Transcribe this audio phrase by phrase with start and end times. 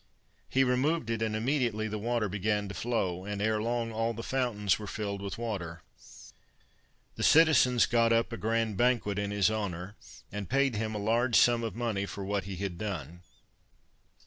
[0.49, 4.23] He removed it, and immediately the water began to flow, and ere long all the
[4.23, 5.83] fountains were filled with water.
[7.17, 9.95] The citizens got up a grand banquet in his honour,
[10.31, 13.21] and paid him a large sum of money for what he had done.